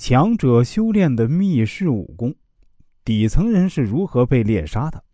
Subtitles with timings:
[0.00, 2.34] 强者修炼的密室武功，
[3.04, 5.04] 底层人是如何被猎杀的？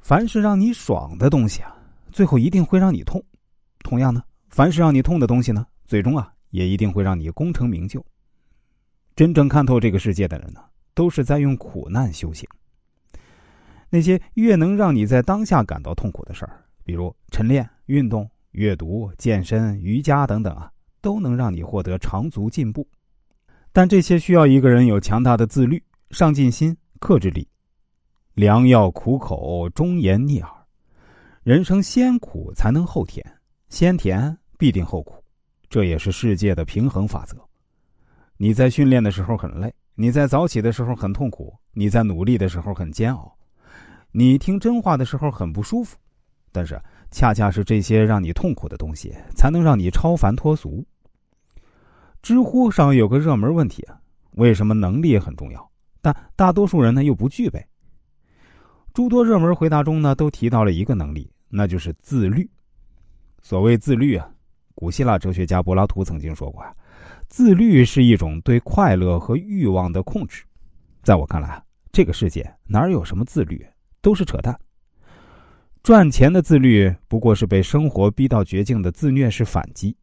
[0.00, 1.74] 凡是让你爽的东西啊，
[2.12, 3.18] 最后一定会让你痛；
[3.78, 8.04] 同样呢，凡是让你痛的东西呢，最终啊，也一定会让你功成名就。
[9.14, 10.60] 真正看透这个世界的人呢，
[10.92, 12.46] 都是在用苦难修行。
[13.88, 22.86] 那些越能让你在当下感到痛苦的事儿，比如晨练、运动、阅读、健身、瑜伽等等啊，都能让你获得长足进步。
[23.76, 27.46] 但这些需要一个人有强大的自律、上进心、克制力。
[28.32, 30.50] 良药苦口，忠言逆耳。
[31.42, 33.22] 人生先苦才能后甜，
[33.68, 35.22] 先甜必定后苦，
[35.68, 37.36] 这也是世界的平衡法则。
[38.38, 43.36] 你在训练的时候很累，你在早起的时候很痛苦，你在努力的时候很煎熬，
[44.10, 45.98] 你听真话的时候很不舒服。
[46.50, 46.80] 但是，
[47.10, 50.82] 恰恰是这些让你痛苦的东西，才能让你超凡脱俗。
[52.26, 54.00] 知乎上有个热门问题啊，
[54.32, 55.70] 为什么能力很重要，
[56.02, 57.64] 但大多数人呢又不具备？
[58.92, 62.50] 诸多热门回答中呢，都提到了一个能力，那就是自律。
[63.42, 64.28] 所谓自律啊，
[64.74, 66.74] 古希腊哲学家柏拉图曾经说过啊，
[67.28, 70.42] 自律是一种对快乐和欲望的控制。
[71.04, 73.64] 在我看来，这个世界哪有什么自律，
[74.02, 74.58] 都是扯淡。
[75.84, 79.96] 赚钱的自律不过是被生活逼到绝境的自虐式反击，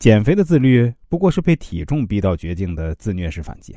[0.00, 3.76] 减肥的自律不过是被体重逼到绝境的自虐式反击。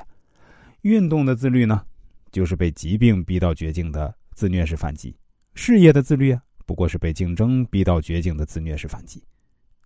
[0.81, 1.83] 运动的自律呢，
[2.31, 4.11] 就是被疾病逼到绝境的。
[4.35, 5.15] 自虐式反击，
[5.53, 9.23] 事业的自律啊，不过是被竞争逼到绝境的自虐式反击。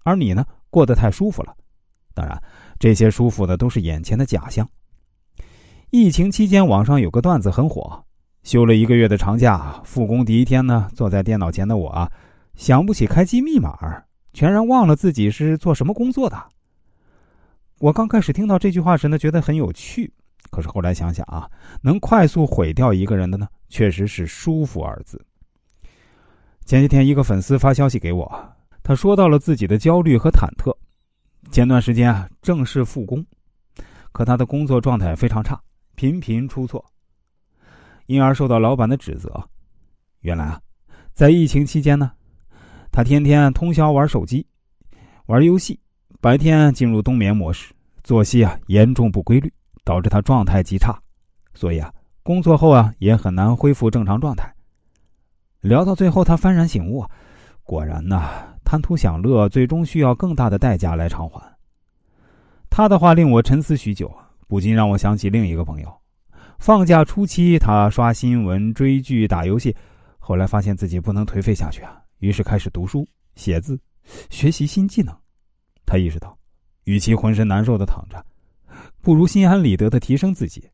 [0.04, 1.54] 而你呢，过得太舒服了。
[2.14, 2.42] 当然，
[2.80, 4.66] 这些舒服的都是眼前的假象。
[5.90, 8.02] 疫情期间，网上有个段子很火：
[8.44, 12.10] 休了一个月的长假，复工第一天呢，坐在电脑前的我啊，
[12.56, 14.06] 想不起开机密码，
[14.38, 16.38] 全然忘了自己是做什么工作的。
[17.80, 20.14] 我刚开始听到这句话时呢，觉得很有趣。
[20.52, 21.50] 可是后来想想啊，
[21.82, 25.20] 能快速毁掉一个人的呢，确实是“舒服”二字。
[26.66, 30.72] 前几天一个粉丝发消息给我，他说到了自己的焦虑和忐忑。
[31.52, 33.26] 前段时间啊，正式复工，
[34.12, 35.60] 可他的工作状态非常差，
[35.96, 36.86] 频频出错，
[38.06, 39.32] 因而受到老板的指责。
[40.20, 40.62] 原来啊，
[41.16, 42.12] 在疫情期间呢，
[42.98, 44.44] 他天天通宵玩手机、
[45.28, 45.80] 玩游戏，
[46.20, 47.72] 白天进入冬眠模式，
[48.04, 49.54] 作息啊严重不规律。
[49.84, 51.00] 导致他状态极差，
[51.54, 51.94] 所以啊，
[52.24, 54.52] 工作后啊也很难恢复正常状态。
[55.62, 57.06] 聊到最后，他幡然醒悟，
[57.62, 58.32] 果然呐，
[58.66, 61.40] 贪图享乐最终需要更大的代价来偿还。
[62.68, 64.12] 他的话令我沉思许久，
[64.48, 65.94] 不禁让我想起另一个朋友。
[66.58, 69.76] 放假初期，他刷新闻、追剧、打游戏，
[70.18, 73.80] 后来发现自己不能颓废下去啊，于是开始读书、写字、
[74.30, 75.16] 学习新技能。
[75.86, 76.38] 他意识到，
[76.84, 78.24] 与其浑身难受的躺着。
[79.02, 80.70] 不如心安理得的提升自己，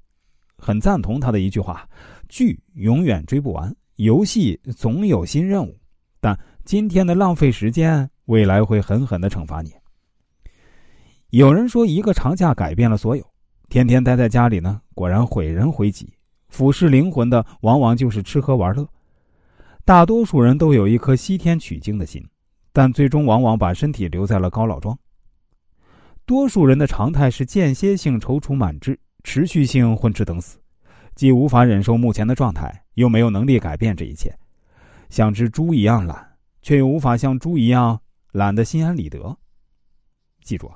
[0.58, 1.88] 很赞同他的一句话：
[2.28, 5.78] 剧永远追不完，游戏总有新任务，
[6.20, 9.72] 但今天的浪费时间，未来会狠狠的惩罚你。
[11.30, 13.24] 有人说，一个长假改变了所有，
[13.70, 16.12] 天天待在家里呢，果然毁人毁己，
[16.50, 18.88] 腐蚀灵魂的往往就是吃喝玩乐。
[19.86, 22.26] 大多数人都有一颗西天取经的心，
[22.72, 24.98] 但最终往往把身体留在了高老庄。
[26.26, 30.58] 多数人的常态是间歇性踌躇满志，持续性混吃等死，
[31.16, 34.34] 既无法忍受目前的状态，又没有能力改变这一切，
[35.10, 38.00] 像只猪一样懒，却又无法像猪一样
[38.32, 39.38] 懒得心安理得。
[40.46, 40.72] 记住，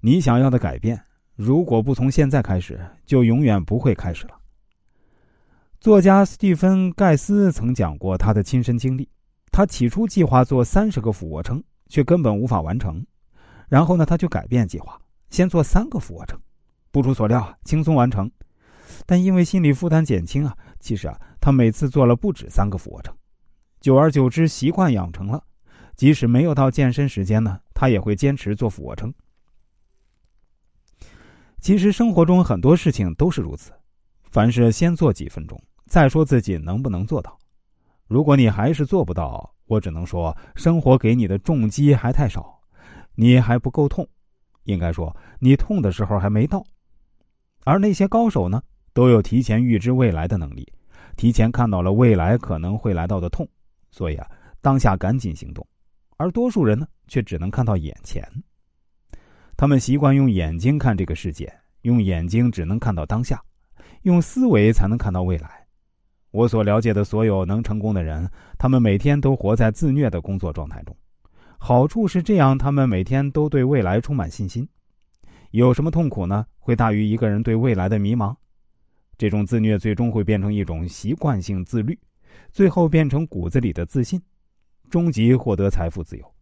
[0.00, 1.02] 你想要的改变，
[1.36, 4.38] 如果不从现在开始，就永远不会开始了。
[5.80, 9.08] 作家斯蒂芬·盖斯曾讲过他的亲身经历：
[9.52, 13.04] 他起初计划做三十个俯卧撑，却根本无法完成。
[13.68, 15.00] 然后呢，他就改变计划，
[15.30, 16.40] 先做三个俯卧撑，
[16.90, 18.30] 不出所料，轻松完成。
[19.04, 23.14] 但因为心理负担减轻啊，其实啊，他每次做了不止三个俯卧撑。
[23.80, 25.44] 久而久之，习惯养成了，
[25.94, 29.12] 即使没有到健身时间呢，他也会坚持做俯卧撑。
[31.60, 33.72] 其实生活中很多事情都是如此，
[34.36, 37.38] 凡事先做几分钟，再说自己能不能做到。
[38.06, 42.60] 如果你还是做不到，我只能说，生活给你的重击还太少。
[43.14, 44.06] 你还不够痛，
[44.64, 46.62] 应该说你痛的时候还没到，
[47.64, 48.62] 而那些高手呢，
[48.92, 50.70] 都有提前预知未来的能力，
[51.16, 53.48] 提前看到了未来可能会来到的痛，
[53.90, 54.30] 所以啊，
[54.60, 55.66] 当下赶紧行动，
[56.18, 58.22] 而多数人呢，却只能看到眼前。
[59.56, 61.50] 他们习惯用眼睛看这个世界，
[61.80, 63.42] 用眼睛只能看到当下，
[64.02, 65.66] 用思维才能看到未来。
[66.30, 70.94] 我所了解的所有能成功的人，他们每天都活在自虐的工作状态中。
[71.58, 74.68] 好处是这样，他们每天都对未来充满信心，
[75.52, 76.46] 有什么痛苦呢？
[76.58, 78.36] 会大于一个人对未来的迷茫。
[79.16, 81.98] 这种自虐最终会变成一种习惯性自律，
[82.52, 84.20] 最后变成骨子里的自信，
[84.90, 86.34] 终极获得财富自由。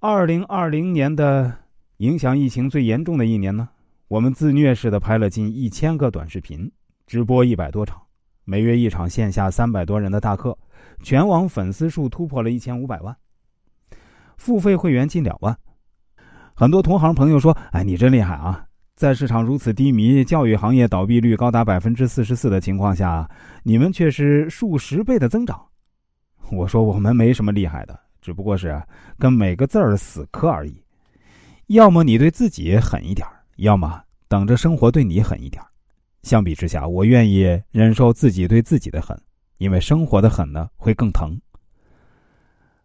[0.00, 1.50] 二零二零年的
[1.96, 3.70] 影响疫情最严重的一年呢，
[4.08, 6.70] 我们自虐式的拍了近一千个短视频，
[7.06, 8.00] 直播一百多场，
[8.46, 10.56] 每月一场线下三百多人的大课，
[11.02, 13.14] 全网粉丝数突破了一千五百万，
[14.38, 15.54] 付费会员近两万。
[16.54, 18.64] 很多同行朋友说：“哎，你真厉害啊！
[18.96, 23.30] 在市场如此低迷、教育行业倒闭率高达百分之四十四的情况下，
[23.62, 25.62] 你们却是数十倍的增长。”
[26.50, 28.82] 我说：“我们没什么厉害的，只不过是
[29.18, 30.82] 跟每个字儿死磕而已。
[31.66, 33.28] 要么你对自己狠一点，
[33.58, 35.62] 要么等着生活对你狠一点。
[36.22, 39.16] 相比之下，我愿意忍受自己对自己的狠，
[39.58, 41.40] 因为生活的狠呢会更疼。”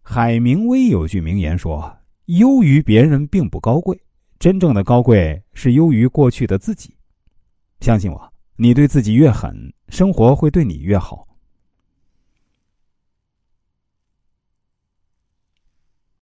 [0.05, 1.91] 海明威有句名言说。
[2.27, 4.01] 优于别人并不高贵，
[4.39, 6.95] 真正的高贵是优于过去的自己。
[7.81, 9.53] 相信我，你对自己越狠，
[9.89, 11.27] 生活会对你越好。